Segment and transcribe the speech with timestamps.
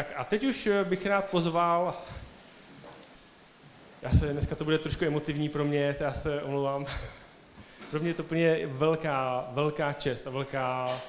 [0.00, 1.96] Tak a teď už eh, bych rád pozval,
[4.02, 6.86] já se, dneska to bude trošku emotivní pro mě, já se omlouvám.
[7.90, 11.00] Pro mě je to úplně velká, velká čest a velká,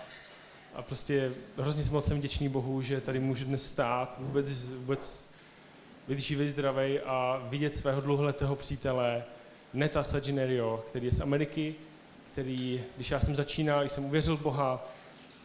[0.74, 5.30] a prostě hrozně moc jsem vděčný Bohu, že tady můžu dnes stát, vůbec, vůbec
[6.08, 9.24] být živý, zdravý a vidět svého dlouholetého přítele
[9.74, 11.76] Neta Saginerio, který je z Ameriky,
[12.32, 14.88] který, když já jsem začínal, když jsem uvěřil Boha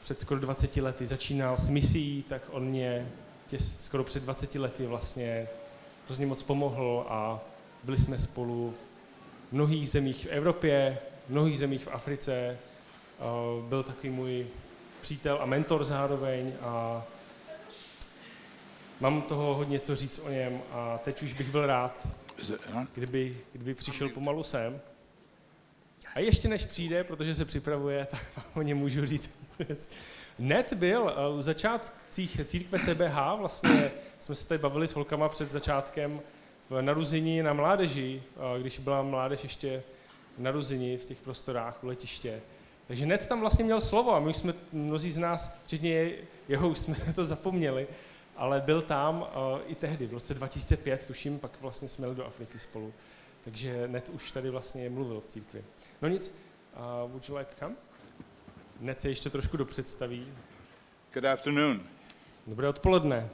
[0.01, 3.07] před skoro 20 lety, začínal s misí, tak on mě
[3.47, 5.49] tě, skoro před 20 lety vlastně
[6.07, 7.41] hrozně moc pomohl a
[7.83, 8.75] byli jsme spolu
[9.51, 12.59] v mnohých zemích v Evropě, v mnohých zemích v Africe.
[13.69, 14.47] Byl takový můj
[15.01, 17.05] přítel a mentor zároveň a
[19.01, 22.09] mám toho hodně co říct o něm a teď už bych byl rád,
[22.95, 24.81] kdyby, kdyby přišel pomalu sem.
[26.17, 29.89] A ještě než přijde, protože se připravuje, tak o něm můžu říct věc.
[30.39, 36.21] Net byl u začátcích církve CBH, vlastně jsme se tady bavili s holkama před začátkem
[36.71, 38.23] v naruzení na mládeži,
[38.61, 39.83] když byla mládež ještě
[40.39, 42.41] naruzení v těch prostorách u letiště.
[42.87, 46.11] Takže Net tam vlastně měl slovo a my jsme, mnozí z nás, včetně
[46.49, 47.87] jeho, už jsme to zapomněli,
[48.37, 52.27] ale byl tam uh, i tehdy, v roce 2005, tuším, pak vlastně jsme jeli do
[52.27, 52.93] Afriky spolu.
[53.47, 55.65] Takže Net už tady vlastně mluvil v církvi.
[56.03, 56.35] No nic,
[56.77, 57.77] uh, would you like to come?
[58.81, 60.33] Net se ještě trošku dopředstaví.
[61.15, 61.83] Good afternoon.
[62.47, 63.29] Dobré odpoledne.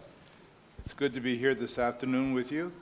[0.79, 2.73] It's good to be here this afternoon with you.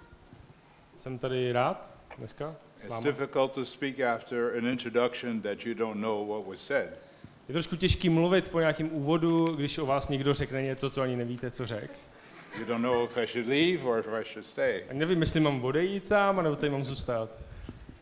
[0.96, 6.00] Jsem tady rád dneska s It's difficult to speak after an introduction that you don't
[6.00, 6.90] know what was said.
[7.48, 11.16] Je trošku těžký mluvit po nějakém úvodu, když o vás někdo řekne něco, co ani
[11.16, 11.98] nevíte, co řek.
[12.58, 14.84] You don't know if I should leave or if I should stay.
[14.88, 17.36] Ani nevím, jestli mám odejít tam, nebo tady mám zůstat.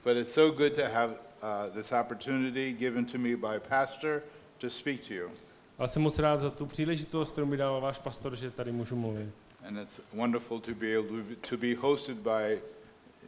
[0.05, 4.23] But it's so good to have uh, this opportunity given to me by Pastor
[4.59, 5.31] to speak to you.
[5.79, 8.97] Ale jsem moc rád za tu příležitost, kterou mi dal váš pastor, že tady můžu
[8.97, 9.29] mluvit.
[9.69, 12.61] And it's wonderful to be able to be, to be hosted by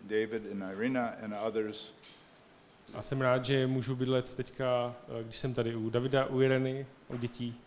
[0.02, 1.92] David and Irina and others.
[2.94, 6.86] A jsem rád, že můžu bydlet teďka, eh, když jsem tady u Davida, u Ireny,
[7.08, 7.60] u dětí.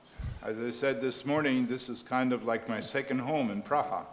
[0.46, 4.06] As I said this morning, this is kind of like my second home in Praha.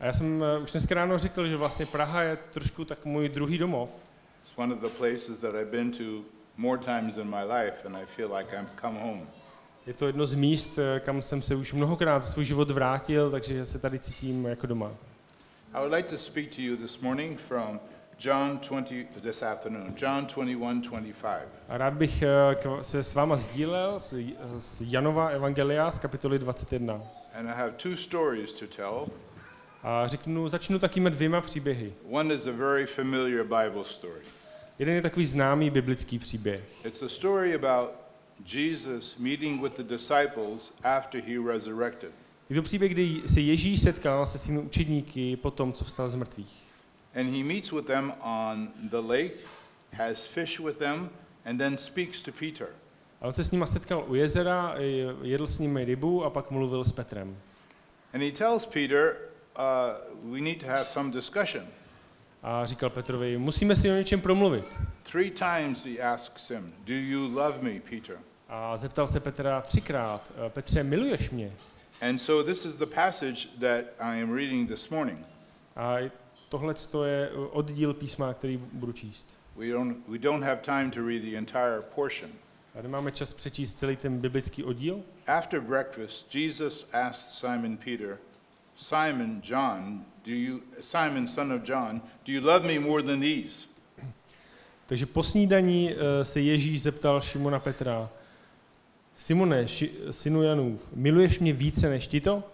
[0.00, 3.28] A já jsem eh, už dneska ráno řekl, že vlastně Praha je trošku tak můj
[3.28, 3.90] druhý domov.
[4.42, 6.04] It's one of the places that I've been to
[6.56, 9.26] more times in my life, and I feel like I've come home.
[9.86, 13.30] Je to jedno z míst, eh, kam jsem se už mnohokrát za svůj život vrátil,
[13.30, 14.90] takže se tady cítím jako doma.
[15.74, 17.80] I would like to speak to you this morning from
[18.24, 21.48] John 20, this afternoon, John 21, 25.
[21.68, 24.14] A rád bych eh, se s váma sdílel z,
[24.56, 27.02] z Janova Evangelia z kapitoly 21.
[27.34, 29.06] And I have two stories to tell.
[29.82, 31.92] A řeknu, začnu takými dvěma příběhy.
[32.10, 34.20] One is a very familiar Bible story.
[34.78, 36.86] Jeden je takový známý biblický příběh.
[36.86, 37.90] It's a story about
[38.54, 42.10] Jesus meeting with the disciples after he resurrected.
[42.50, 46.14] Je to příběh, kdy se Ježíš setkal se svými učedníky po tom, co vstal z
[46.14, 46.71] mrtvých.
[47.14, 49.36] And he meets with them on the lake,
[49.92, 51.10] has fish with them,
[51.44, 52.68] and then speaks to Peter.
[53.20, 54.74] A on se s nima setkal u jezera,
[55.22, 57.36] jedl s nimi rybu a pak mluvil s Petrem.
[58.14, 59.16] And he tells Peter,
[59.56, 59.62] uh,
[60.32, 61.66] we need to have some discussion.
[62.42, 64.64] A říkal Petrovi, musíme si o něčem promluvit.
[65.02, 68.18] Three times he asks him, Do you love me, Peter?
[68.48, 71.52] A zeptal se Petra třikrát, Petře, miluješ mě?
[72.00, 75.26] And so this is the passage that I am reading this morning.
[75.76, 75.96] A
[76.52, 76.74] tohle
[77.04, 79.38] je oddíl písma, který budu číst.
[79.56, 82.30] We don't, we don't have time to read the entire portion.
[82.78, 85.00] A nemáme čas přečíst celý ten biblický oddíl.
[85.26, 88.18] After breakfast, Jesus asked Simon Peter,
[88.76, 93.66] Simon, John, do you, Simon, son of John, do you love me more than these?
[94.86, 98.08] Takže po snídaní eh, se Ježíš zeptal Šimona Petra,
[99.18, 102.44] Simone, ši, synu Janův, miluješ mě více než tito?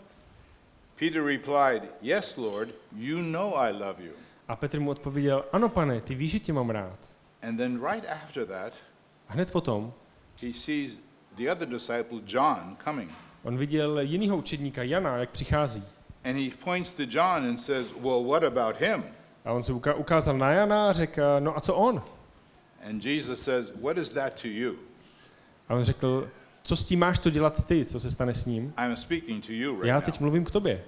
[0.98, 4.12] Peter replied, Yes, Lord, you know I love you.
[4.48, 6.98] A Petr mu odpověděl, ano pane, ty víš, že tě mám rád.
[7.42, 8.72] And then right after that,
[9.28, 9.92] A hned potom
[10.42, 10.97] he sees
[11.37, 13.10] the other disciple, John, coming.
[13.44, 15.84] on viděl jinýho učedníka, Jana, jak přichází.
[16.25, 19.05] And he points to John and says, Well, what about him?
[19.44, 22.02] A on se ukázal na Jana a řekl, no a co on?
[22.88, 24.75] And Jesus says, What is that to you?
[25.69, 26.28] A on řekl,
[26.62, 28.75] co s tím máš to dělat ty, co se stane s ním?
[28.84, 30.02] I'm speaking to you right Já now.
[30.05, 30.84] teď mluvím k tobě.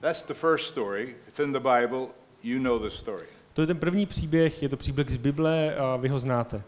[0.00, 1.14] That's the first story.
[1.26, 2.06] It's in the Bible.
[2.42, 3.26] You know the story.
[3.54, 6.62] To je ten první příběh, je to příběh z Bible a vy ho znáte.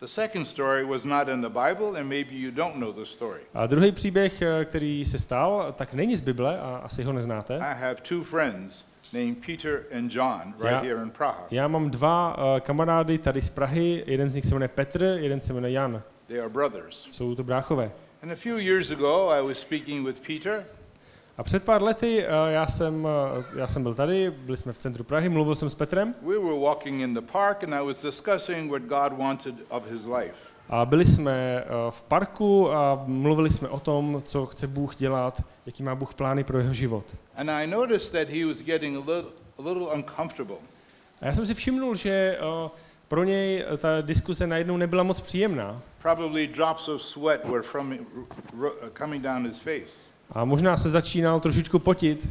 [0.00, 3.40] The second story was not in the Bible, and maybe you don't know the story.
[3.54, 7.56] A druhý příběh, eh, který se stal, tak není z Bible a asi ho neznáte.
[7.56, 10.84] I have two friends named Peter and John right Yeah.
[10.84, 11.46] here in Praha.
[11.50, 15.40] Já mám dva eh, kamarády tady z Prahy, jeden z nich se jmenuje Petr, jeden
[15.40, 16.02] se jmenuje Jan.
[16.26, 17.08] They are brothers.
[17.12, 17.90] Jsou to bráchové.
[18.22, 20.64] And a few years ago, I was speaking with Peter,
[21.38, 24.78] A před pár lety eh, já jsem, eh, já jsem byl tady, byli jsme v
[24.78, 28.02] centru Prahy, mluvil jsem s Petrem We were walking in the park, and I was
[28.02, 30.34] discussing what God wanted of his life.
[30.68, 31.32] a byli jsme
[31.64, 36.14] eh, v parku a mluvili jsme o tom, co chce Bůh dělat, jaký má Bůh
[36.14, 37.04] plány pro jeho život.
[37.36, 40.56] And I noticed that he was getting a little, a little uncomfortable.
[41.20, 42.38] A já jsem si všimnul, že
[43.08, 45.82] pro něj ta diskuse najednou nebyla moc příjemná.
[46.02, 47.94] Probably drops of sweat were from,
[48.60, 49.92] ro- coming down his face.
[50.32, 52.28] A možná se začínal trošičku potit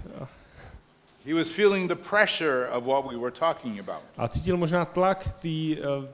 [1.25, 4.01] He was feeling the pressure of what we were talking about.
[4.17, 5.27] a cítil možná tlak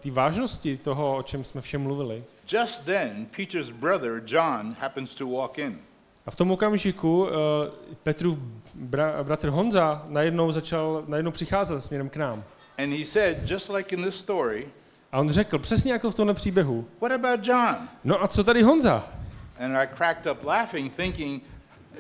[0.03, 2.23] té vážnosti toho, o čem jsme všem mluvili.
[2.51, 5.79] Just then, Peter's brother, John, happens to walk in.
[6.25, 7.29] A v tom okamžiku uh,
[8.03, 8.37] Petrův
[8.75, 12.43] bra, bratr Honza najednou začal, najednou přicházet směrem k nám.
[12.77, 14.67] And he said, just like in this story,
[15.11, 17.75] A on řekl, přesně jako v tomhle příběhu, What about John?
[18.03, 19.07] no a co tady Honza?
[19.59, 21.43] And I cracked up laughing, thinking,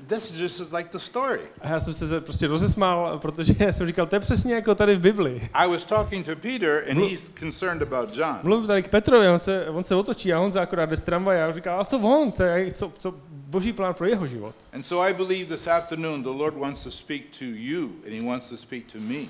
[0.07, 1.39] This is just like the story.
[1.61, 4.99] A já jsem se prostě rozesmál, protože jsem říkal, to je přesně jako tady v
[4.99, 5.49] Bibli.
[5.53, 8.39] I was talking to Peter, and he's concerned about John.
[8.43, 11.43] Mluvím tady k Petrovi, on se, on se otočí a Honza akorát jde z tramvaje
[11.43, 14.55] a říká, a co on, to je, co, co boží plán pro jeho život.
[14.73, 18.21] And so I believe this afternoon the Lord wants to speak to you, and He
[18.21, 19.25] wants to speak to me.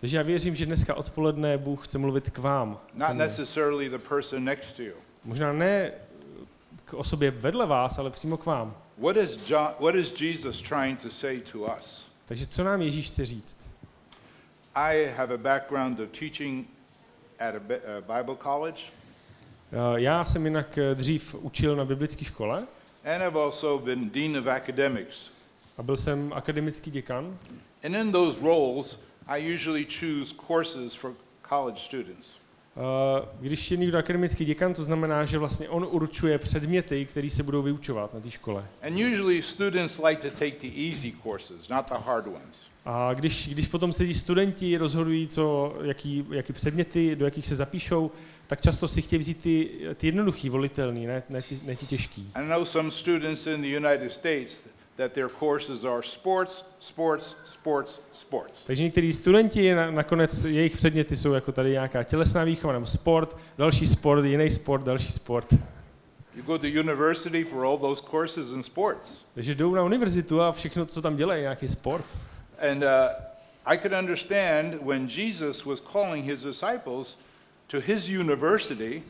[0.00, 2.78] Takže já věřím, že dneska odpoledne Bůh chce mluvit k vám.
[2.94, 4.94] Not necessarily the person next to you.
[5.24, 5.92] Možná ne
[6.84, 8.74] k osobě vedle vás, ale přímo k vám.
[9.00, 12.10] What is, John, what is Jesus trying to say to us?
[12.26, 13.56] Takže co nám Ježíš chce říct?
[14.74, 16.66] I have a background of teaching
[17.38, 18.82] at a Bi- a Bible college,
[19.72, 22.66] Eh, Já jsem jinak eh, dřív učil na biblické škole
[23.04, 25.30] and I've also been dean of academics.
[25.78, 27.38] a byl jsem akademický děkan.
[27.84, 31.12] And in those roles, I usually choose courses for
[31.48, 32.39] college students.
[32.80, 37.42] Eh, Když je někdo akademický děkan, to znamená, že vlastně on určuje předměty, které se
[37.42, 38.64] budou vyučovat na té škole.
[38.82, 42.70] And usually students like to take the easy courses, not the hard ones.
[42.84, 47.56] A když, když potom se ti studenti rozhodují, co, jaký, jaký předměty, do jakých se
[47.56, 48.10] zapíšou,
[48.46, 52.30] tak často si chtějí vzít ty, ty jednoduchý, volitelný, ne, ne, ty, ne ty těžký.
[52.34, 54.64] I know some students in the United States
[55.00, 58.64] that their courses are sports, sports, sports, sports.
[58.64, 63.36] Takže některý studenti, na, nakonec jejich předměty jsou jako tady nějaká tělesná výchova nebo sport,
[63.58, 65.54] další sport, jiný sport, další sport.
[66.34, 69.20] You go to university for all those courses in sports.
[69.34, 72.06] Takže jdou na univerzitu a všechno, co tam dělají, je nějaký sport.
[72.70, 72.88] And uh,
[73.66, 77.18] I could understand when Jesus was calling his disciples
[77.66, 79.02] to his university,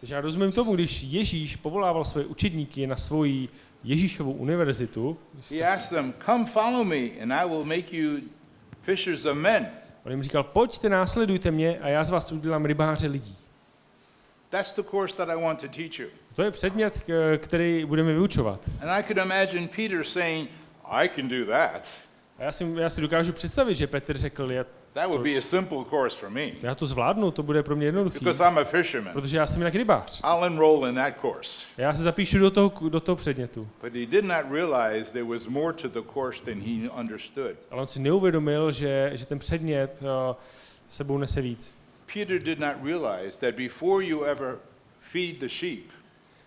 [0.00, 3.48] Takže já rozumím tomu, když Ježíš povolával své učedníky na svoji
[3.84, 5.18] Ježíšovu univerzitu,
[5.50, 8.18] he asked them, Come follow me, and I will make you
[8.82, 9.68] fishers of men.
[10.04, 13.36] on jim říkal, pojďte, následujte mě a já z vás udělám rybáře lidí.
[14.48, 16.06] That's the course that I want to teach you.
[16.34, 17.02] To je předmět,
[17.38, 18.70] který budeme vyučovat.
[18.80, 20.50] And I could imagine Peter saying,
[20.84, 21.88] I can do that.
[22.38, 24.64] A já si, já si dokážu představit, že Petr řekl, já,
[24.98, 27.86] That would be a simple course for me já to zvládnu, to bude pro mě
[27.86, 29.12] jednoduchý, because I'm a fisherman.
[29.12, 30.20] protože já jsem jinak rybář.
[30.24, 31.66] I'll enroll in that course.
[31.76, 33.68] Já se zapíšu do toho, do toho předmětu.
[33.82, 37.56] But he did not realize there was more to the course than he understood.
[37.70, 40.36] Ale on si neuvědomil, že, že ten předmět uh,
[40.88, 41.74] sebou nese víc.
[42.14, 44.58] Peter did not realize that before you ever
[45.00, 45.84] feed the sheep,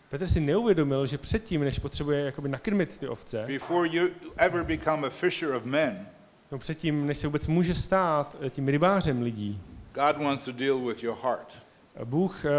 [0.10, 4.08] Petr si neuvědomil, že předtím, než potřebuje jakoby nakrmit ty ovce, before you
[4.38, 6.08] ever become a fisher of men,
[6.52, 9.60] no předtím, než se vůbec může stát eh, tím rybářem lidí,
[9.94, 11.60] God wants to deal with your heart
[12.06, 12.52] Bůh uh,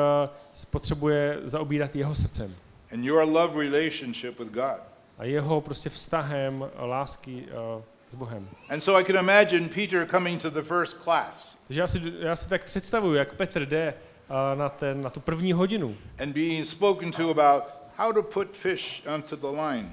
[0.71, 2.55] potřebuje zaobírat jeho srdcem
[2.93, 4.81] and your love relationship with God.
[5.19, 7.45] a jeho prostě vztahem eh, lásky
[7.77, 8.49] uh, s Bohem.
[8.71, 12.37] And so I can imagine Peter coming to the first class Takže já si, já
[12.37, 13.95] si tak představuju, jak Petr jde
[14.31, 17.63] uh, na, ten, na tu první hodinu and being spoken to about
[17.97, 19.91] how to put fish onto the line.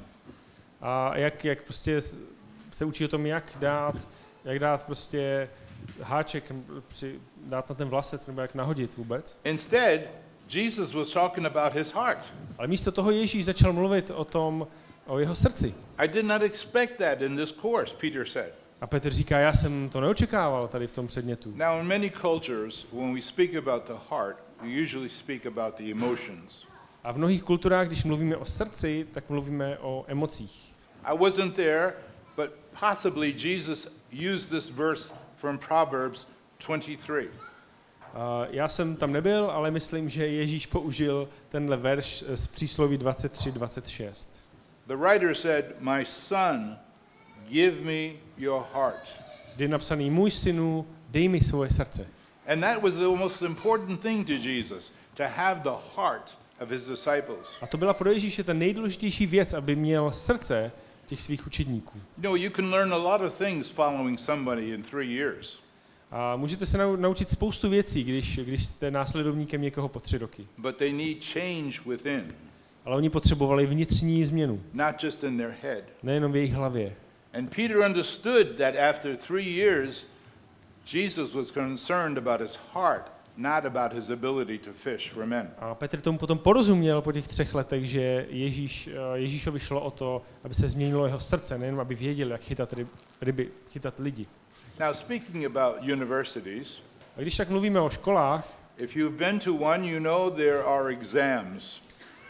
[0.81, 2.01] a jak, jak prostě
[2.71, 4.07] se učí o tom, jak dát,
[4.43, 5.49] jak dát prostě
[6.01, 6.51] háček
[6.87, 9.37] při, dát na ten vlasec nebo jak nahodit vůbec.
[9.43, 10.01] Instead,
[10.49, 12.33] Jesus was talking about his heart.
[12.57, 14.67] Ale místo toho Ježíš začal mluvit o tom,
[15.05, 15.73] o jeho srdci.
[15.97, 18.53] I did not expect that in this course, Peter said.
[18.81, 21.53] A Petr říká, já jsem to neočekával tady v tom předmětu.
[21.55, 25.91] Now, in many cultures, when we speak about the heart, we usually speak about the
[25.91, 26.65] emotions.
[27.03, 30.75] A v mnohých kulturách, když mluvíme o srdci, tak mluvíme o emocích.
[31.03, 31.93] I wasn't there,
[32.73, 36.27] possibly Jesus used this verse from Proverbs
[36.59, 37.29] 23.
[38.13, 44.27] A já jsem tam nebyl, ale myslím, že Ježíš použil tenhle verš z přísloví 23-26.
[44.87, 46.77] The writer said, My son,
[47.49, 49.21] give me your heart.
[49.55, 52.07] Kdy je napsaný, můj synu, dej mi svoje srdce.
[52.47, 56.87] And that was the most important thing to Jesus, to have the heart of his
[56.87, 57.57] disciples.
[57.61, 60.71] A to byla pro Ježíše ta nejdůležitější věc, aby měl srdce
[61.09, 61.97] těch svých učedníků.
[62.17, 65.59] You know, you can learn a lot of things following somebody in three years,
[66.11, 70.47] A můžete se nau- naučit spoustu věcí, když, když jste následovníkem někoho po tři roky.
[70.57, 72.27] but they need change within,
[72.85, 75.83] Ale oni potřebovali vnitřní změnu, not just in their head.
[76.03, 76.95] nejenom v jejich hlavě.
[77.33, 80.05] And Peter understood that after three years,
[80.93, 85.51] Jesus was concerned about his heart, not about his ability to fish for men.
[85.57, 89.91] A Petr tomu potom porozuměl po těch třech letech, že Ježíš, eh, Ježíšovi šlo o
[89.91, 92.87] to, aby se změnilo jeho srdce, nejenom aby věděl, jak chytat ryb,
[93.21, 94.25] ryby, chytat lidi.
[94.79, 96.81] Now, speaking about universities,
[97.17, 100.89] A když tak mluvíme o školách, if you've been to one, you know there are
[100.89, 101.81] exams.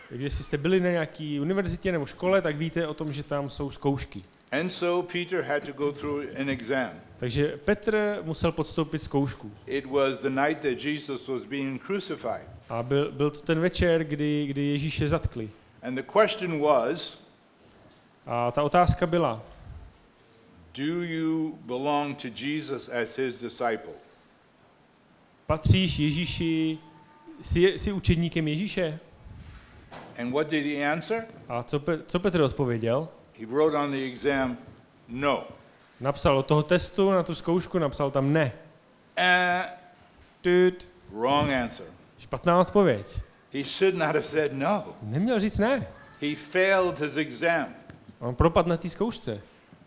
[0.10, 3.72] když jste byli na nějaké univerzitě nebo škole, tak víte o tom, že tam jsou
[3.72, 4.22] zkoušky.
[4.52, 6.92] And so Peter had to go through an exam.
[7.18, 9.52] Takže Petr musel podstoupit zkoušku.
[9.66, 12.48] It was the night that Jesus was being crucified.
[12.70, 15.50] A byl, byl to ten večer, kdy, kdy Ježíše zatkli.
[15.84, 17.24] And the question was
[18.26, 19.42] A ta otázka byla,
[20.78, 23.94] Do you belong to Jesus as his disciple?
[25.46, 26.78] patříš Ježíši,
[27.42, 29.00] jsi, jsi učedníkem Ježíše?
[30.20, 31.26] And what did he answer?
[31.48, 33.10] A co, Pe, co Petr odpověděl?
[33.40, 34.58] He wrote on the exam,
[35.08, 35.48] No.
[36.00, 38.52] Napsal od toho testu na tu zkoušku, napsal tam ne.
[39.18, 39.66] Uh,
[40.42, 40.88] Tut.
[41.12, 41.86] wrong answer.
[42.20, 43.20] Špatná odpověď.
[43.54, 44.96] He should not have said no.
[45.02, 45.88] Neměl říct ne.
[46.22, 47.76] He failed his exam.
[48.20, 49.42] On propadl na té zkoušce.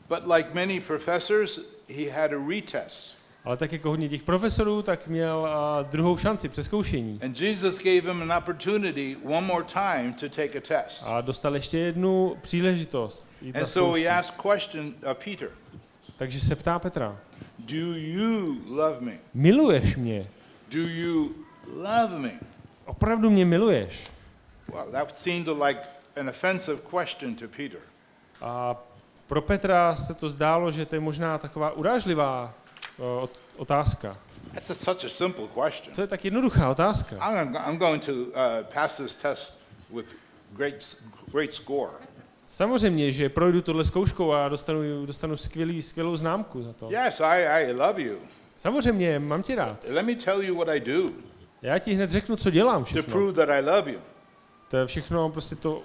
[0.09, 3.16] But like many professors, he had a retest.
[3.44, 5.49] Ale tak jako hodně těch profesorů, tak měl
[5.90, 7.20] druhou šanci přeskoušení.
[7.25, 11.04] And Jesus gave him an opportunity one more time to take a test.
[11.06, 13.26] A dostal ještě jednu příležitost.
[13.54, 15.49] And so he asked question uh, Peter,
[16.16, 17.16] Takže se ptá Petra,
[17.58, 19.12] Do you love me?
[19.34, 20.26] miluješ mě?
[20.70, 21.30] Do you
[21.76, 22.30] love me?
[22.84, 24.06] Opravdu mě miluješ?
[24.72, 25.80] Well, that seemed like
[26.20, 27.80] an offensive question to Peter.
[28.40, 28.76] A
[29.26, 32.54] pro Petra se to zdálo, že to je možná taková urážlivá
[33.56, 34.16] otázka.
[34.54, 35.94] That's a, such a simple question.
[35.94, 37.16] To je tak jednoduchá otázka.
[37.16, 38.32] I'm, I'm going to uh,
[38.75, 39.59] pass this test
[39.90, 40.06] with
[40.52, 40.97] great,
[41.32, 41.92] great score.
[42.47, 46.88] Samozřejmě, že projdu tohle zkouškou a dostanu, dostanu skvělý, skvělou známku za to.
[46.90, 48.18] Yes, I, I love you.
[48.56, 49.85] Samozřejmě, mám tě rád.
[49.88, 51.09] Let me tell you what I do
[51.62, 53.12] Já ti hned řeknu, co dělám to všechno.
[53.12, 54.00] prove that I love you.
[54.68, 55.82] To je všechno prostě to,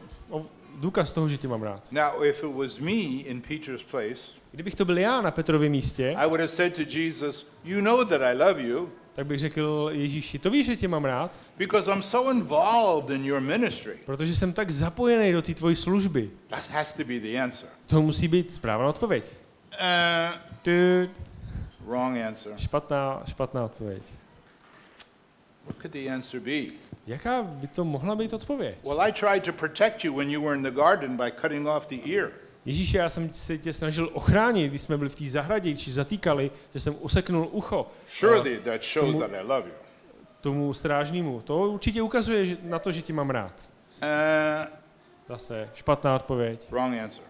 [0.76, 1.92] důkaz toho, že tě mám rád.
[1.92, 2.92] Now, if it was me
[3.26, 6.82] in Peter's place, Kdybych to byl já na Petrově místě, I would have said to
[6.98, 10.88] Jesus, You know that I love you tak bych řekl Ježíši, to víš, že tě
[10.88, 13.98] mám rád, because I'm so involved in your ministry.
[14.06, 16.30] protože jsem tak zapojený do té tvojí služby.
[16.48, 17.70] That has to be the answer.
[17.86, 19.24] To musí být správná odpověď.
[20.68, 21.08] Uh,
[21.88, 22.54] wrong answer.
[22.58, 24.04] Špatná, špatná odpověď.
[25.66, 26.74] What could the answer be?
[27.08, 28.78] Jaká by to mohla být odpověď?
[28.84, 31.88] Well, I tried to protect you when you were in the garden by cutting off
[31.88, 32.32] the ear.
[32.68, 36.52] Ježíši, já jsem se tě snažil ochránit, když jsme byli v té zahradě, když zatýkali,
[36.74, 39.74] že jsem useknul ucho Surely that shows tomu- that I love you.
[40.42, 41.42] tomu strážnímu.
[41.42, 43.70] To určitě ukazuje že- na to, že tě mám rád.
[44.02, 44.68] Uh,
[45.30, 46.68] Zase špatná odpověď.
[46.72, 47.24] wrong answer.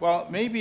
[0.00, 0.58] Well, maybe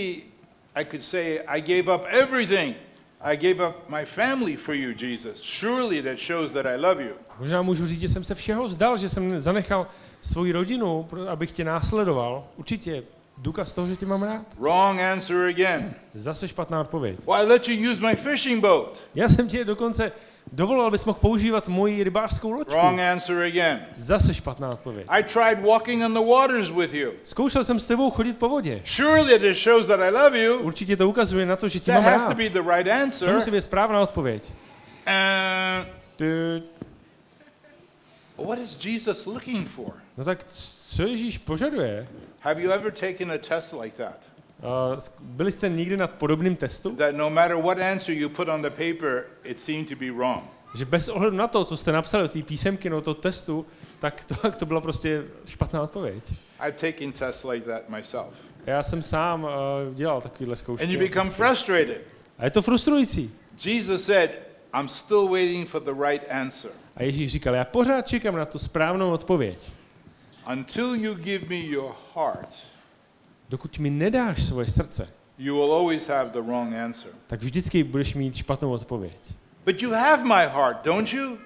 [0.76, 2.76] I could say, I gave up everything.
[3.22, 5.42] I gave up my family for you, Jesus.
[5.42, 7.14] Surely that shows that I love you.
[7.40, 9.88] Možná můžu říct, že jsem se všeho vzdal, že jsem zanechal
[10.26, 12.44] svoji rodinu, abych tě následoval.
[12.58, 13.04] Určitě
[13.38, 14.46] důkaz toho, že tě mám rád.
[14.60, 15.94] Wrong answer again.
[16.14, 17.18] Zase špatná odpověď.
[17.26, 19.04] Well, I let you use my fishing boat.
[19.16, 20.12] Já jsem tě dokonce
[20.52, 22.74] dovolil, abys mohl používat moji rybářskou loďku.
[22.74, 23.80] Wrong answer again.
[23.96, 25.06] Zase špatná odpověď.
[25.10, 27.12] I tried walking on the waters with you.
[27.24, 28.82] Zkoušel jsem s tebou chodit po vodě.
[28.86, 30.60] Surely this shows that I love you.
[30.60, 32.38] Určitě to ukazuje na to, že tě That mám has to rád.
[32.38, 33.34] be the right To answer.
[33.34, 34.44] musí být správná odpověď.
[35.08, 36.64] Uh,
[38.38, 39.94] what is Jesus looking for?
[40.18, 40.44] no tak
[40.88, 42.08] co Ježíš požaduje?
[42.40, 44.30] Have you ever taken a test like that?
[44.60, 46.96] Uh, byli jste někdy na podobným testu?
[46.96, 50.44] That no matter what answer you put on the paper, it seemed to be wrong.
[50.76, 53.66] Že bez ohledu na to, co jste napsali do té písemky nebo toho testu,
[54.00, 56.34] tak to, tak to byla prostě špatná odpověď.
[56.68, 58.34] I've taken tests like that myself.
[58.66, 59.50] Já jsem sám uh,
[59.94, 60.94] dělal takovýhle And zkoušky.
[60.94, 62.02] you become frustrated.
[62.38, 63.32] A je to frustrující.
[63.66, 64.32] Jesus said,
[64.74, 66.72] I'm still waiting for the right answer.
[66.96, 69.72] A Ježíš říkal, já pořád čekám na tu správnou odpověď.
[70.52, 72.50] Until you give me your heart,
[73.50, 77.12] Dokud mi nedáš svoje srdce, you will always have the wrong answer.
[77.28, 79.34] tak vždycky budeš mít špatnou odpověď.
[79.66, 81.38] But you have my heart, don't you?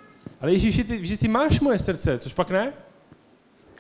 [0.41, 2.73] Ale Ježíši, ty, že ty máš moje srdce, což pak ne?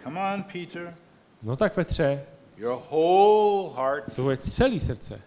[0.03, 0.95] Come on, Peter.
[1.43, 2.23] No tak Petře,
[2.57, 4.15] Your whole heart.
[4.15, 5.21] to je celý srdce.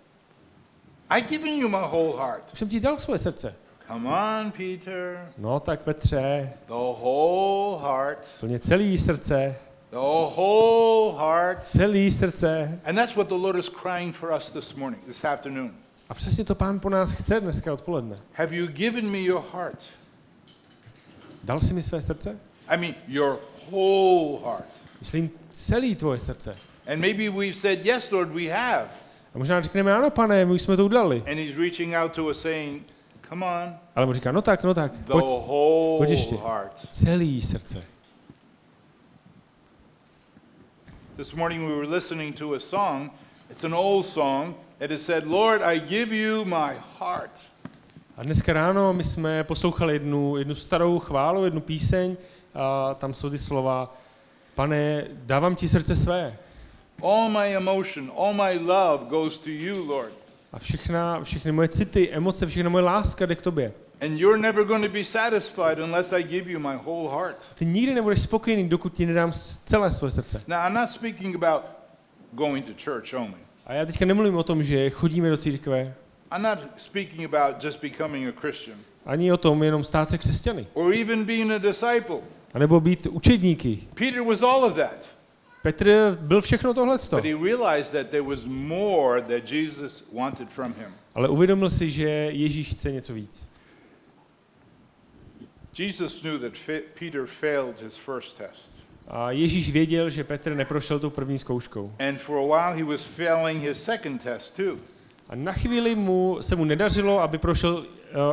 [1.17, 2.53] I've given you my whole heart.
[2.53, 3.55] Už jsem ti dal svoje srdce.
[3.93, 5.29] Come on, Peter.
[5.39, 8.37] No tak Petře, The whole heart.
[8.41, 9.57] plně celý srdce.
[9.91, 9.97] The
[10.37, 11.65] whole heart.
[11.65, 12.81] celý srdce.
[12.85, 15.71] And that's what the Lord is crying for us this morning, this afternoon.
[16.09, 18.19] A přesně to pán po nás chce dneska odpoledne.
[18.33, 19.85] Have you given me your heart?
[21.45, 22.39] Dal jsi mi své srdce?
[22.69, 23.39] I mean, your
[23.71, 24.83] whole heart.
[25.01, 26.57] Myslím celý tvoje srdce.
[26.87, 28.89] And maybe we've said, Yes, Lord, we have.
[29.35, 31.23] A možná řekneme, ano pane, my už jsme to udělali.
[31.27, 32.83] And He's reaching out to us saying,
[33.33, 35.25] Come on, Ale mu říká, no tak, no tak, pojď
[35.99, 36.37] pojď ještě.
[36.91, 37.85] celý srdce.
[41.17, 43.11] This morning we were listening to a song.
[43.51, 44.55] It's an old song.
[44.81, 47.51] It said, Lord, I give you my heart.
[48.17, 52.17] A dneska ráno my jsme poslouchali jednu, jednu starou chválu, jednu píseň
[52.55, 53.97] a tam jsou ty slova,
[54.55, 56.37] pane, dávám ti srdce své.
[57.03, 60.22] All my emotion, all my love goes to you, Lord.
[60.53, 63.73] A všechna, všechny moje city, emoce, všechna moje láska jde k tobě.
[64.01, 67.37] And you're never going to be satisfied unless I give you my whole heart.
[67.55, 69.33] Ty nikdy nebudeš spokojený, dokud ti nedám
[69.65, 70.43] celé svoje srdce.
[70.47, 71.63] Now, I'm not speaking about
[72.33, 73.39] going to church only.
[73.67, 75.95] A já teďka nemluvím o tom, že chodíme do církve,
[76.37, 80.67] I'm not speaking about just becoming a Christian ani o tom jenom stát se křesťany,
[80.73, 82.17] or even being a disciple.
[82.55, 83.79] anebo být učedníky.
[83.95, 85.15] Peter was all of that.
[85.63, 87.17] Petr byl všechno tohleto,
[90.77, 90.95] him.
[91.15, 93.49] ale uvědomil si, že Ježíš chce něco víc.
[95.79, 96.53] Jesus knew that
[96.99, 98.73] Peter failed his first test.
[99.09, 101.93] A Ježíš věděl, že Petr neprošel tou první zkouškou.
[101.99, 104.79] And for a while he was failing his second test too.
[105.29, 107.85] A na chvíli mu, se mu nedařilo, aby prošel uh,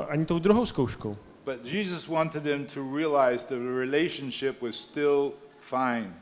[0.07, 1.17] ani tou druhou zkouškou.
[1.45, 6.13] But Jesus wanted him to realize that the relationship was still fine.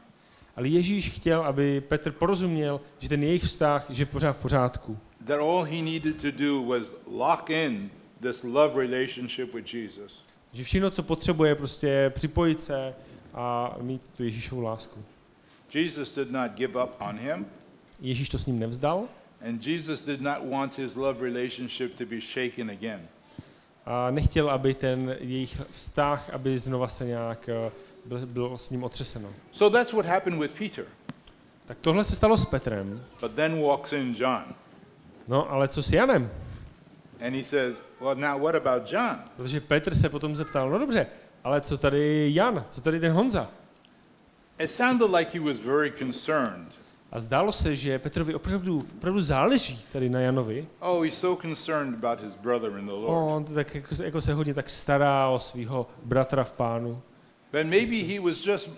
[0.57, 4.97] Ale Ježíš chtěl, aby Petr porozuměl, že ten jejich vztah že je pořád v pořádku.
[5.25, 7.89] That all he needed to do was lock in
[8.21, 10.25] this love relationship with Jesus.
[10.53, 12.95] Že všechno, co potřebuje, je prostě připojit se
[13.33, 14.99] a mít tu Ježíšovu lásku.
[15.73, 17.45] Jesus did not give up on him,
[18.01, 19.07] Ježíš to s ním nevzdal
[19.41, 23.07] and Jesus did not want his love relationship to be shaken again.
[23.85, 27.71] a nechtěl, aby ten jejich vztah, aby znova se nějak eh,
[28.25, 29.29] bylo s ním otřeseno.
[29.51, 30.85] So that's what happened with Peter.
[31.65, 33.03] Tak tohle se stalo s Petrem.
[33.21, 34.43] But then walks in John,
[35.27, 36.31] No, ale co s Janem?
[37.27, 39.15] and he says, Well, now what about John?
[39.37, 41.07] Protože Petr se potom zeptal, no dobře,
[41.43, 43.49] ale co tady Jan, co tady ten Honza?
[44.59, 46.75] It sounded like he was very concerned.
[47.11, 50.67] A zdálo se, že Petrovi opravdu, opravdu záleží tady na Janovi.
[50.79, 53.33] Oh, he's so concerned about his brother in the Lord.
[53.35, 57.01] On tak jako, jako se hodně tak stará o svého bratra v pánu.
[57.51, 58.69] But maybe he was just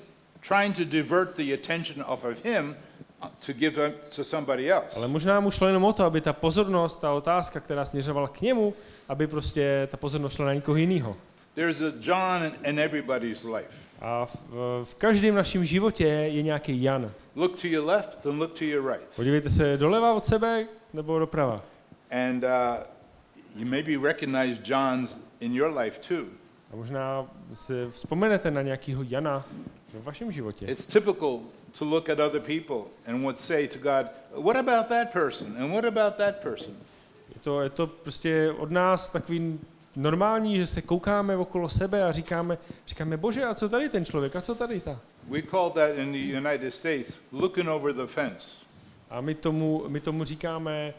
[0.42, 2.76] trying to divert the attention off of him
[3.22, 4.96] uh, to give up to somebody else.
[4.96, 8.42] Ale možná mu šlo jenom o to, aby ta pozornost, ta otázka, která směřovala k
[8.42, 8.74] němu,
[9.10, 11.18] aby prostě ta pozornost šla na někoho jiného.
[11.56, 13.70] There's a John in, in everybody's life.
[14.02, 14.44] A v,
[14.84, 17.12] v každém našem životě je nějaký Jan.
[17.36, 19.16] Look to your left and look to your right.
[19.16, 21.62] Podívejte se doleva od sebe nebo doprava.
[22.12, 22.50] And uh,
[23.56, 26.26] you maybe recognize John's in your life too.
[26.72, 29.46] A možná si vzpomenete na nějakého Jana
[29.94, 30.66] ve vašem životě.
[30.66, 31.40] It's typical
[31.80, 34.06] to look at other people and would say to God,
[34.44, 35.58] What about that person?
[35.58, 36.74] And what about that person?
[37.34, 39.60] Je to, je to prostě od nás takový
[39.96, 44.36] normální, že se koukáme okolo sebe a říkáme, říkáme, bože, a co tady ten člověk,
[44.36, 45.00] a co tady ta?
[45.30, 48.66] We call that in the United States looking over the fence.
[49.10, 50.94] A my tomu, my tomu říkáme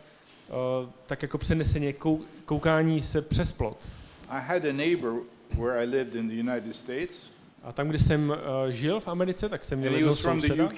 [0.48, 3.88] uh, tak jako přeneseně kou, koukání se přes plot.
[4.28, 5.22] I had a neighbor
[5.54, 7.30] where I lived in the United States,
[7.62, 8.36] A tam, kde jsem uh,
[8.70, 10.68] žil v Americe, tak jsem měl jednoho souseda.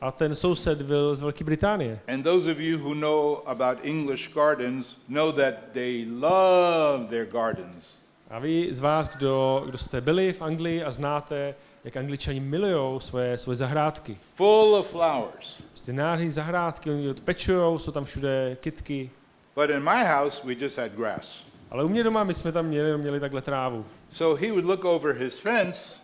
[0.00, 2.00] A ten soused byl z Velké Británie.
[2.08, 7.98] And those of you who know about English gardens know that they love their gardens.
[8.30, 13.00] A vy z vás, kdo, kdo jste byli v Anglii a znáte, jak angličani milují
[13.00, 14.16] svoje, svoje zahrádky.
[14.34, 15.62] Full of flowers.
[15.68, 19.10] Prostě nádherné zahrádky, oni to pečujou, jsou tam všude kytky.
[19.54, 21.44] But in my house, we just had grass.
[21.70, 23.84] Ale u mě doma my jsme tam měli, měli takhle trávu.
[24.10, 26.00] So he would look over his fence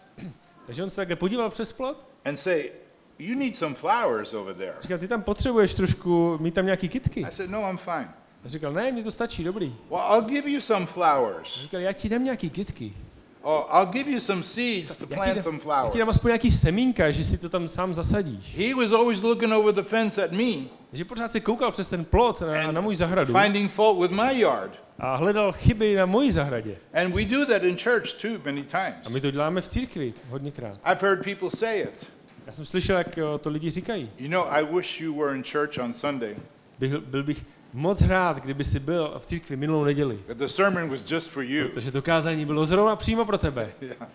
[0.67, 2.71] Takže on se takhle podíval přes plot and say,
[3.19, 4.75] You need some flowers over there.
[4.83, 7.21] Říkal, ty tam potřebuješ trošku, mít tam nějaký kytky.
[7.21, 8.15] I said, No, I'm fine.
[8.45, 9.77] A říkal, ne, mně to stačí, dobrý.
[9.91, 11.61] Well, I'll give you some flowers.
[11.61, 12.93] Říkal, já ti dám nějaký kytky.
[13.47, 15.97] Oh, I'll give you some seeds to plant some já ti flowers.
[15.97, 18.57] dám aspoň nějaký semínka, že si to tam sám zasadíš.
[18.57, 20.55] He was always looking over the fence at me,
[20.91, 24.41] Takže pořád se koukal přes ten plot na, na můj zahradu finding fault with my
[24.41, 24.85] yard.
[24.99, 26.77] a hledal chyby na mojí zahradě.
[26.95, 29.09] And we do that in church too, many A times.
[29.09, 30.79] my to děláme v církvi hodněkrát.
[30.85, 32.13] I've heard people say it.
[32.47, 34.11] Já jsem slyšel, jak o, to lidi říkají.
[34.19, 36.37] You know, I wish you were in church on Sunday,
[36.79, 40.19] Byl, byl bych moc rád, kdyby si byl v církvi minulou neděli.
[40.29, 41.69] but the sermon was just for you.
[41.69, 43.73] Protože to kázání bylo zrovna přímo pro tebe.
[43.81, 44.09] Yeah.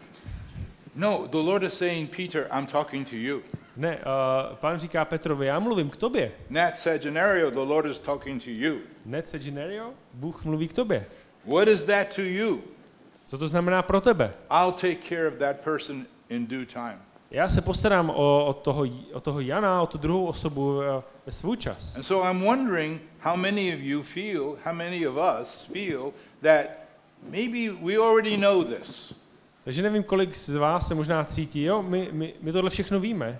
[0.96, 3.42] No, the Lord is saying, Peter, I'm talking to you.
[3.78, 6.32] Ne, uh, pán říká Petrovi, já mluvím k tobě.
[6.50, 8.80] Nat Sagenario, the Lord is talking to you.
[9.06, 11.06] Ne, Generio, Bůh mluví k tobě.
[11.46, 12.62] What is that to you?
[13.26, 14.34] Co to znamená pro tebe?
[14.52, 17.00] I'll take care of that person in due time.
[17.32, 21.32] Já se postarám o, o, toho, o toho Jana, o tu druhou osobu eh, ve
[21.32, 21.96] svůj čas.
[21.96, 26.66] And so I'm wondering how many of you feel, how many of us feel that
[27.30, 29.14] maybe we already know this.
[29.64, 33.40] Takže nevím, kolik z vás se možná cítí, jo, my, my, my tohle všechno víme.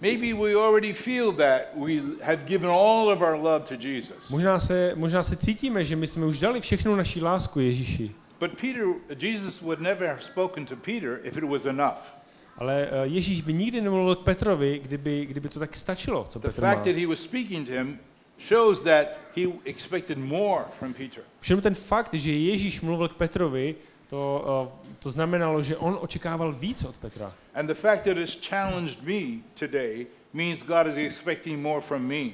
[0.00, 1.92] Maybe we already feel that we
[2.22, 4.28] have given all of our love to Jesus.
[4.30, 8.10] Možná se, možná se cítíme, že my jsme už dali všechnu naší lásku Ježíši.
[8.40, 8.84] But Peter,
[9.18, 12.21] Jesus would never have spoken to Peter if it was enough.
[12.58, 16.48] Ale eh, Ježíš by nikdy nemluvil k Petrovi, kdyby, kdyby to tak stačilo, co The
[16.48, 16.70] Petr má.
[16.70, 17.98] fact that he was speaking to him
[18.48, 21.22] shows that he expected more from Peter.
[21.40, 23.74] Všem ten fakt, že Ježíš mluvil k Petrovi,
[24.10, 24.44] to,
[24.84, 27.32] eh, to znamenalo, že on očekával víc od Petra.
[27.54, 32.24] And the fact that it's challenged me today means God is expecting more from me.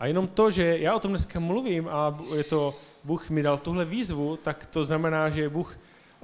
[0.00, 3.58] A jenom to, že já o tom dneska mluvím a je to, Bůh mi dal
[3.58, 5.78] tuhle výzvu, tak to znamená, že Bůh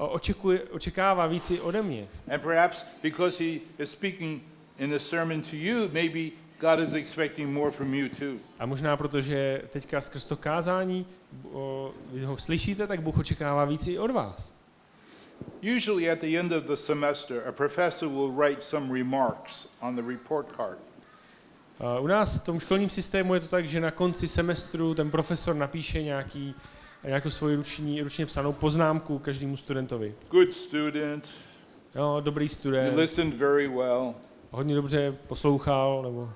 [0.06, 2.06] očekuje, očekává víc i ode mě.
[2.34, 4.42] And perhaps because he is speaking
[4.78, 6.30] in the sermon to you, maybe
[6.60, 8.38] God is expecting more from you too.
[8.58, 11.06] A možná protože teďka skrz to kázání
[11.52, 14.52] o, vy ho slyšíte, tak Bůh očekává víc i od vás.
[15.76, 20.02] Usually at the end of the semester, a professor will write some remarks on the
[20.02, 20.78] report card.
[21.80, 25.10] Uh, U nás v tom školním systému je to tak, že na konci semestru ten
[25.10, 26.54] profesor napíše nějaký,
[27.04, 30.14] nějakou svoji ruční, ručně psanou poznámku každému studentovi.
[30.30, 31.28] Good student,
[31.94, 34.14] Jo, dobrý you student, listened very well.
[34.50, 36.30] hodně dobře poslouchal, nebo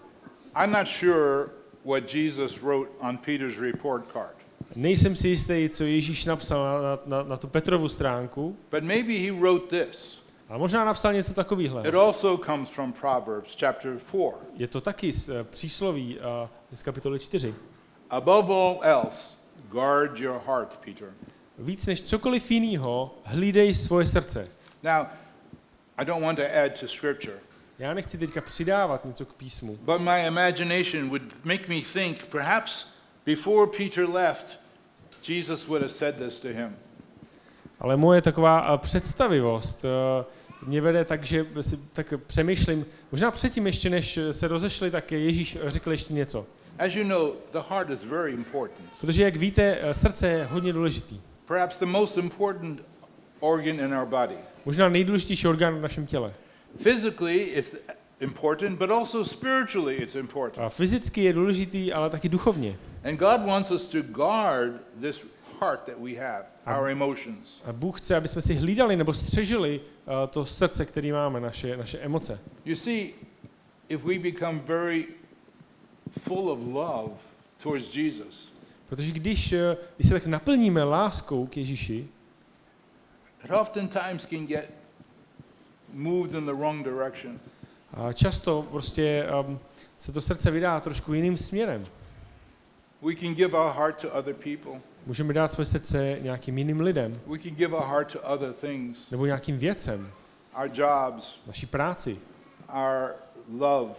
[0.62, 1.46] I'm not sure
[1.85, 4.37] what Jesus wrote on Peter's report card,
[4.77, 9.33] nejsem si jistý, co Ježíš napsal na, na, na, tu Petrovu stránku, but maybe he
[9.33, 10.22] wrote this.
[10.48, 11.87] ale možná napsal něco takového.
[11.87, 14.33] It also comes from Proverbs chapter 4.
[14.57, 17.55] Je to taky z eh, přísloví uh, z kapitoly 4.
[18.11, 19.37] Above all else,
[19.70, 21.09] guard your heart, Peter.
[21.59, 24.48] Víc než cokoliv jiného, hlídej svoje srdce.
[24.83, 25.07] Now,
[25.96, 27.37] I don't want to add to scripture,
[27.79, 32.87] Já nechci teďka přidávat něco k písmu, but my imagination would make me think perhaps
[33.27, 34.61] before Peter left,
[35.29, 36.77] Jesus would have said this to him.
[37.81, 40.25] ale moje taková eh, představivost eh,
[40.66, 45.59] mě vede tak, že si tak přemýšlím, možná předtím ještě, než se rozešli, tak Ježíš
[45.66, 46.46] řekl ještě něco.
[46.83, 48.90] As you know, the heart is very important.
[49.01, 51.21] Protože, jak víte, eh, srdce je hodně důležitý.
[51.45, 52.81] Perhaps the most important
[53.40, 54.35] organ in our body.
[54.64, 56.35] Možná nejdůležitější orgán v našem těle.
[56.83, 57.77] Physically, it's
[58.21, 60.66] important, but also spiritually, it's important.
[60.66, 62.77] A fyzicky je důležitý, ale taky duchovně.
[63.05, 65.27] And God wants us to guard this
[65.61, 66.45] heart that we have,
[66.79, 67.62] our emotions.
[67.64, 71.77] A Bůh chce, aby jsme si hlídali nebo střežili uh, to srdce, který máme, naše,
[71.77, 72.38] naše emoce.
[72.64, 73.07] You see,
[73.88, 75.05] if we become very
[76.20, 77.14] full of love
[77.62, 78.53] towards Jesus,
[78.88, 82.09] Protože když, eh, když se tak naplníme láskou k Ježíši,
[83.44, 84.70] it oftentimes can get
[85.92, 87.40] moved in the wrong direction.
[87.94, 89.59] a často prostě um,
[89.98, 91.85] se to srdce vydá trošku jiným směrem.
[93.03, 94.81] We can give our heart to other people.
[95.07, 97.20] Můžeme dát svoje srdce nějakým jiným lidem.
[97.27, 100.11] We can give our heart to other things, nebo nějakým věcem,
[100.62, 102.18] our jobs, naší práci,
[102.68, 103.14] our
[103.59, 103.94] love,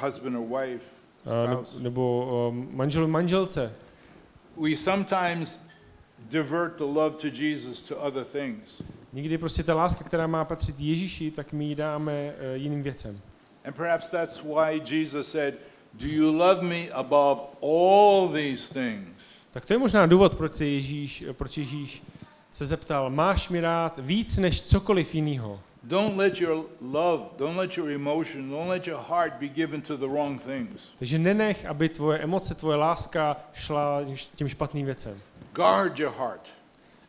[0.00, 0.84] husband or wife,
[1.30, 1.82] spouse.
[1.82, 3.72] nebo um, manžel, manželce.
[4.56, 5.60] We sometimes
[6.18, 8.82] divert the love to Jesus to other things.
[9.12, 13.20] Někdy prostě ta láska, která má patřit Ježíši, tak my ji dáme uh, jiným věcem.
[13.64, 15.54] And perhaps that's why Jesus said,
[15.94, 19.36] Do you love me above all these things?
[19.50, 22.02] Tak to je možná důvod, proč se Ježíš, proč Ježíš
[22.50, 25.60] se zeptal, máš mi rád víc než cokoliv jiného.
[25.88, 29.96] Don't let your love, don't let your emotion, don't let your heart be given to
[29.96, 30.92] the wrong things.
[30.98, 34.00] Takže nenech, aby tvoje emoce, tvoje láska šla
[34.34, 35.20] těm špatným věcem.
[35.52, 36.48] Guard your heart.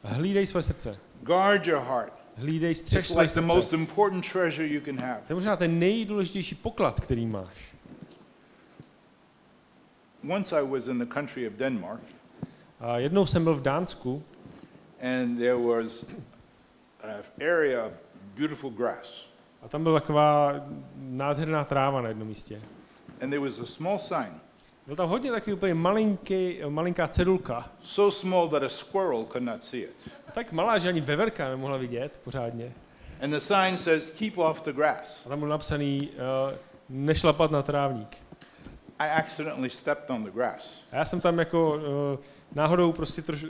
[0.03, 0.97] Hlídej své srdce.
[1.21, 2.21] Guard your heart.
[2.35, 3.55] Hlídej, střež It's své like the srdce.
[3.55, 5.21] most important treasure you can have.
[5.27, 7.75] To je možná ten nejdůležitější poklad, který máš.
[10.29, 12.01] Once I was in the country of Denmark,
[12.79, 14.23] A jednou jsem byl v Dánsku
[15.01, 16.05] and there was
[17.03, 17.93] an area of
[18.38, 19.30] beautiful grass.
[19.62, 20.54] a tam byla taková
[20.95, 22.62] nádherná tráva na jednom místě.
[23.21, 24.39] And there was a small sign,
[24.88, 27.69] Byl tam hodně takový úplně malinký, malinká cedulka.
[27.82, 30.12] so small that a squirrel could not see it.
[30.34, 32.73] Tak malá, že ani veverka nemohla vidět pořádně.
[33.21, 35.26] And the sign says, Keep off the grass.
[35.26, 36.56] A tam byl napsaný uh,
[36.89, 38.17] nešlapat na trávník.
[39.00, 40.84] I accidentally stepped on the grass.
[40.91, 41.82] A já jsem tam jako uh,
[42.56, 43.45] náhodou prostě troš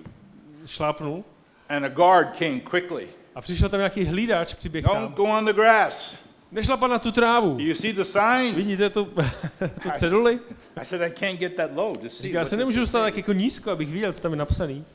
[0.65, 1.23] šlápnul
[1.69, 3.07] And a guard came quickly.
[3.37, 5.13] A přišel tam nějaký hlídač, přiběh Don't tam.
[5.13, 6.15] go on the grass.
[6.51, 7.55] Nešlapat na tu trávu.
[7.57, 8.55] Do you see the sign?
[8.55, 9.05] Vidíte tu,
[9.83, 10.39] tu ceduli?
[10.81, 12.27] I said, I can't get that low to see.
[12.27, 14.85] Říká, já se nemůžu dostat tak jako nízko, abych viděl, co tam je napsaný.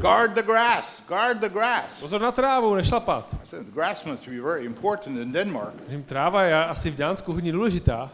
[0.00, 2.00] Guard the grass, guard the grass.
[2.00, 3.36] Pozor na trávu, nešlapat.
[3.42, 5.74] I said, the grass must be very important in Denmark.
[5.88, 8.10] Říkám, Tráva je asi v Dánsku hodně důležitá,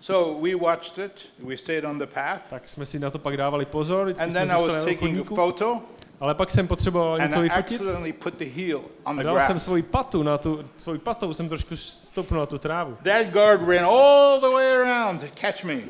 [0.00, 3.36] So we watched it, we stayed on the path, tak jsme si na to pak
[3.36, 5.82] dávali pozor, vždycky and jsme then I was taking a photo,
[6.20, 7.82] ale pak jsem potřeboval něco vyfotit
[9.04, 12.96] a dal jsem svoji patu na tu, svoji patou jsem trošku stopnul na tu trávu.
[13.02, 15.80] That guard ran all the way around to catch me.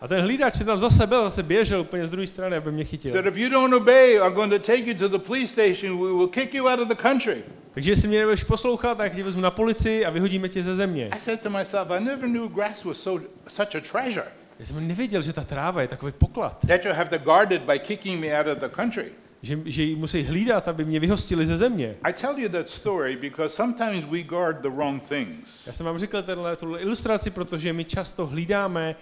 [0.00, 2.84] A ten hlídač si tam zase byl, zase běžel úplně z druhé strany, aby mě
[2.84, 3.12] chytil.
[3.12, 5.98] Said, if you don't obey, I'm going to take you to the police station.
[5.98, 7.42] We will kick you out of the country.
[7.72, 11.08] Takže jestli mě nebudeš poslouchat, tak tě vezmu na policii a vyhodíme tě ze země.
[11.12, 14.26] I said to myself, I never knew grass was so such a treasure
[14.58, 17.62] Já jsem nevěděl, že ta tráva je takový poklad, that you have to guard it
[17.62, 19.12] by kicking me out of the country.
[19.42, 21.96] Že, že ji musí hlídat, aby mě vyhostili ze země.
[22.02, 25.66] I tell you that story because sometimes we guard the wrong things.
[25.66, 28.96] Já jsem vám řekl tenhle, tuhle ilustraci, protože my často hlídáme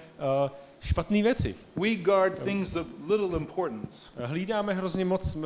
[0.44, 1.54] uh, špatné věci.
[1.76, 4.10] We guard things of little importance.
[4.24, 5.44] Hlídáme hrozně moc, uh,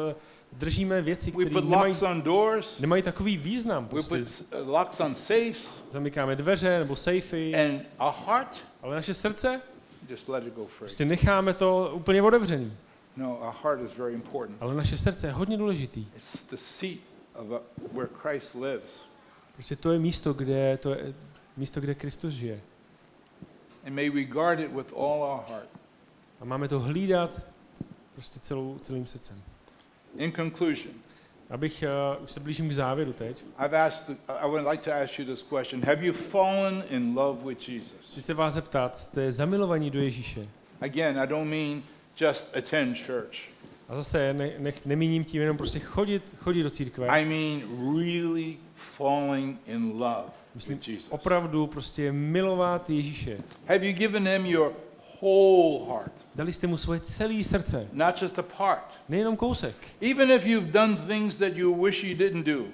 [0.52, 1.94] držíme věci, We které put nemají,
[2.81, 3.85] nemají takový význam.
[3.85, 5.68] We Prostě put s- uh, locks on safes.
[5.90, 9.61] zamykáme dveře nebo sejfy, And our heart, ale naše srdce
[10.11, 10.78] just let it go free.
[10.78, 12.72] prostě necháme to úplně otevřený.
[13.16, 14.62] No, our heart is very important.
[14.62, 16.07] Ale naše srdce je hodně důležitý.
[16.16, 16.98] It's the seat
[17.35, 17.61] of a,
[17.92, 19.05] where Christ lives.
[19.55, 21.14] Prostě to je místo, kde, to je
[21.57, 22.61] místo, kde Kristus žije.
[23.87, 25.68] And may we guard it with all our heart.
[26.40, 27.40] A máme to hlídat
[28.12, 29.42] prostě celou, celým srdcem.
[30.16, 30.94] In conclusion,
[31.53, 31.85] Abych,
[32.16, 35.25] uh, už se blížím k závěru teď, I've asked, I would like to ask you
[35.25, 35.85] this question.
[35.85, 38.11] Have you fallen in love with Jesus?
[38.11, 40.48] chci se vás zeptat, jste zamilovaní do Ježíše?
[40.81, 41.83] Again, I don't mean
[42.20, 43.38] just attend church.
[43.88, 47.07] A zase ne, nech, nemíním tím jenom prostě chodit, chodit do církve.
[47.09, 47.62] I mean
[47.96, 51.09] really falling in love Myslím with Jesus.
[51.11, 53.38] opravdu prostě milovat Ježíše.
[53.66, 54.72] Have you given him your
[55.22, 58.98] whole heart, Dali jste mu svoje celé srdce, not just a part?
[59.09, 59.75] nejenom kousek.
[60.11, 62.64] Even if you've done things that you wish you didn't do,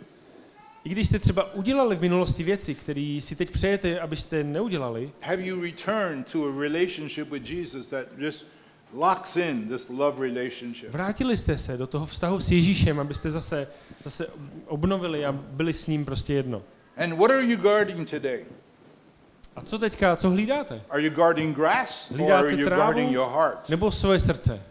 [0.84, 5.42] I když jste třeba udělali v minulosti věci, které si teď přejete, abyste neudělali, have
[5.42, 8.46] you returned to a relationship with Jesus that just
[8.94, 10.90] locks in this love relationship?
[10.90, 13.68] vrátili jste se do toho vztahu s Ježíšem, abyste zase,
[14.04, 14.26] zase
[14.66, 16.62] obnovili a byli s ním prostě jedno.
[16.96, 18.44] And what are you guarding today?
[19.56, 20.82] A co teďka, co hlídáte?
[20.90, 22.82] Are you guarding grass or are you trávu?
[22.82, 23.68] guarding your heart?
[23.68, 24.62] Nebo svoje srdce?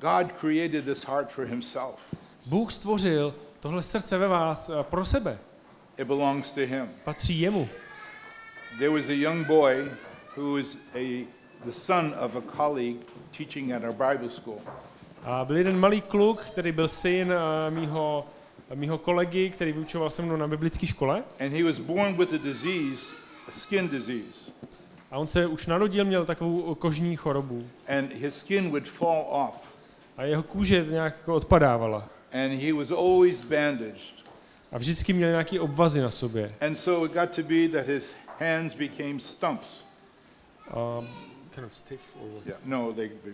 [0.00, 2.14] God created this heart for himself.
[2.46, 5.38] Bůh stvořil tohle srdce ve vás eh, pro sebe.
[5.98, 6.88] It belongs to him.
[7.04, 7.68] Patří jemu.
[8.78, 9.90] There was a young boy
[10.36, 11.26] who is a,
[11.64, 14.58] the son of a colleague teaching at our Bible school.
[15.24, 18.26] A byl jeden malý kluk, který byl syn eh, mýho,
[18.74, 21.24] mýho kolegy, který vyučoval se mnou na biblické škole.
[21.40, 23.14] And he was born with a disease,
[23.48, 24.50] a skin disease.
[25.10, 27.66] A on se už narodil, měl takovou kožní chorobu.
[27.98, 29.78] And his skin would fall off.
[30.16, 32.08] A jeho kůže nějak jako odpadávala.
[32.32, 34.24] And he was always bandaged.
[34.72, 36.54] A vždycky měl nějaký obvazy na sobě.
[36.60, 39.84] And so it got to be that his hands became stumps.
[40.70, 41.04] A,
[41.58, 42.46] kind of stiff or what?
[42.46, 43.32] Yeah, no, they, they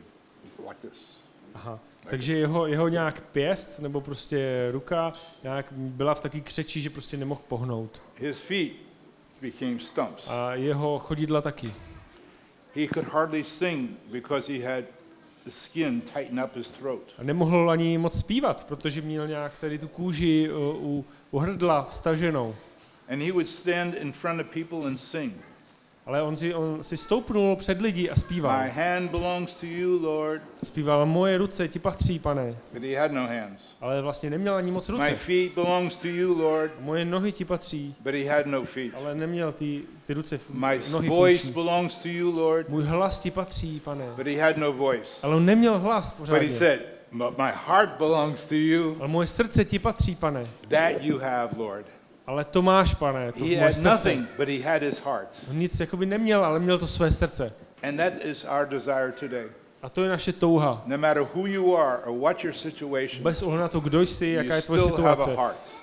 [0.68, 1.18] like this.
[1.54, 1.78] Aha.
[2.06, 7.16] Takže jeho, jeho nějak pěst, nebo prostě ruka, nějak byla v takové křeči, že prostě
[7.16, 8.02] nemohl pohnout.
[8.16, 8.72] His feet
[9.42, 10.28] became stumps.
[10.28, 11.72] A jeho chodidla taky.
[12.74, 14.84] He could hardly sing because he had
[15.44, 17.14] the skin tighten up his throat.
[17.18, 21.88] A nemohl ani moc zpívat, protože měl nějak tady tu kůži u, u, u hrdla
[21.90, 22.54] staženou.
[23.08, 25.34] And he would stand in front of people and sing.
[26.06, 28.62] Ale on si, on si stoupnul před lidi a zpíval.
[28.64, 30.42] My hand belongs to you, Lord.
[30.64, 32.56] Zpíval, moje ruce ti patří, pane.
[32.72, 33.76] But he had no hands.
[33.80, 35.14] Ale vlastně neměl ani moc My ruce.
[35.14, 36.72] feet belongs to you, Lord.
[36.80, 38.92] Moje nohy ti patří, But he had no feet.
[38.96, 41.52] ale neměl ty, ty ruce, My nohy voice funkční.
[41.64, 42.68] belongs to you, Lord.
[42.68, 44.04] Můj hlas ti patří, pane.
[44.16, 45.26] But he had no voice.
[45.26, 46.50] Ale on neměl hlas But he pořádně.
[46.50, 46.80] said,
[47.12, 48.96] "But my heart belongs to you.
[48.98, 50.46] Ale moje srdce ti patří, pane.
[50.68, 51.86] That you have, Lord.
[52.26, 53.84] Ale to máš, pane, to He had srdce.
[53.84, 55.28] nothing, but he had his heart.
[55.50, 57.52] On nic jakoby neměl, ale měl to své srdce.
[57.82, 59.46] And that is our desire today.
[59.82, 60.82] A to je naše touha.
[60.86, 64.26] No matter who you are or what your situation, Bez ohledu na to, kdo jsi,
[64.26, 65.36] jaká je tvoje situace.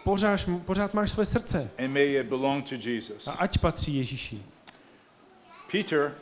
[0.04, 1.70] Pořád, pořád máš své srdce.
[1.78, 3.28] And may it belong to Jesus.
[3.28, 4.44] A ať patří Ježíši.
[5.72, 6.14] Peter,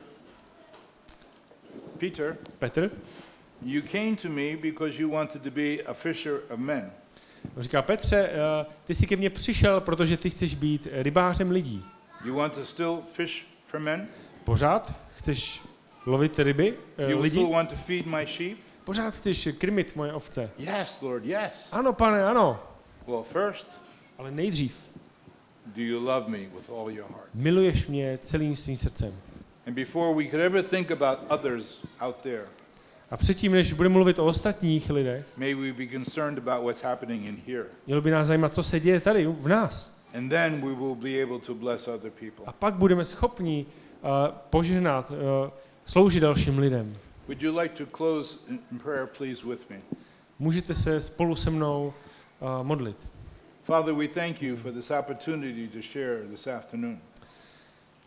[1.97, 2.91] Peter, Petr
[3.61, 6.91] you came to me because you wanted to be a fisher of men.
[7.57, 11.85] On říká, Petře, eh, ty jsi ke mně přišel, protože ty chceš být rybářem lidí.
[12.25, 14.07] You want to still fish for men?
[14.43, 15.61] Pořád chceš
[16.05, 17.35] lovit ryby, eh, You lidi?
[17.35, 18.57] still want to feed my sheep?
[18.83, 20.51] Pořád chceš krmit moje ovce.
[20.57, 21.67] Yes, Lord, yes.
[21.71, 22.63] Ano, pane, ano.
[23.07, 23.67] Well, first,
[24.17, 24.89] Ale nejdřív
[25.75, 27.29] do you love me with all your heart?
[27.33, 29.13] Miluješ mě celým svým srdcem.
[29.67, 32.45] And before we could ever think about others out there,
[33.11, 37.25] A předtím, než budeme mluvit o ostatních lidech, may we be concerned about what's happening
[37.25, 37.65] in here.
[37.85, 39.99] mělo by nás zajímat, co se děje tady v nás.
[40.13, 42.45] And then we will be able to bless other people.
[42.45, 43.65] A pak budeme schopni
[44.01, 44.09] uh,
[44.49, 45.17] požehnat, uh,
[45.85, 46.97] sloužit dalším lidem.
[47.27, 49.81] Would you like to close in prayer, please, with me?
[50.39, 51.93] Můžete se spolu se mnou
[52.39, 53.09] uh, modlit.
[53.63, 56.99] Father, we thank you for this opportunity to share this afternoon.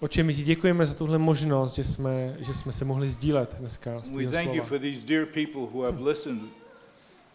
[0.02, 4.00] Oče, my ti děkujeme za tuhle možnost, že jsme, že jsme se mohli sdílet dneska
[4.02, 4.68] z We thank you slova.
[4.68, 6.42] for these dear people who have listened.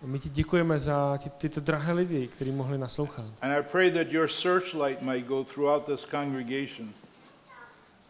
[0.06, 3.26] My ti děkujeme za ty, tyto drahé lidi, kteří mohli naslouchat.
[3.42, 6.90] And I pray that your searchlight might go throughout this congregation.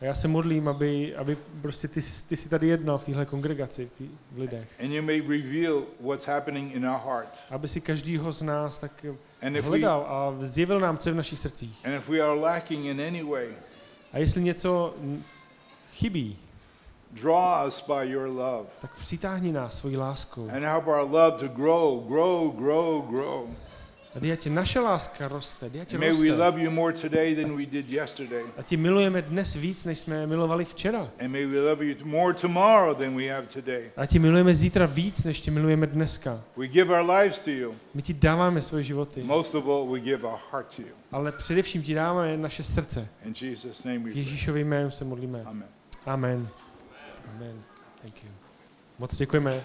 [0.01, 3.25] A já se modlím, aby, aby prostě ty, jsi- ty jsi tady jednal v téhle
[3.25, 4.67] kongregaci, v, tý, v lidech.
[4.83, 7.29] And you may reveal what's happening in our heart.
[7.49, 9.05] Aby si každýho z nás tak
[9.41, 11.85] And if we, hledal a zjevil nám, co je v našich srdcích.
[11.85, 13.47] and if we are lacking in any way,
[14.17, 14.93] A jestli něco
[15.91, 16.37] chybí,
[17.11, 18.69] draw us by your love.
[18.81, 20.49] tak přitáhni nás svojí láskou.
[20.49, 23.47] And help our love to grow, grow, grow, grow.
[24.33, 26.35] Ať naše láska roste, ať May we roste.
[26.37, 28.43] love you more today than we did yesterday.
[28.57, 31.09] A ti milujeme dnes víc, než jsme milovali včera.
[31.19, 33.91] And may we love you more tomorrow than we have today.
[33.97, 36.41] A ti milujeme zítra víc, než ti milujeme dneska.
[36.57, 37.75] We give our lives to you.
[37.93, 40.95] My ti dáváme svoje životy, Most of all, we give our heart to you.
[41.11, 43.07] ale především ti dáváme naše srdce.
[43.25, 44.09] In Jesus' name we.
[44.11, 45.41] Ježíšově jménu se modlíme.
[45.45, 45.67] Amen.
[46.05, 46.47] Amen.
[47.35, 47.63] Amen.
[48.01, 48.29] Thank you.
[48.99, 49.63] Moc děkujeme.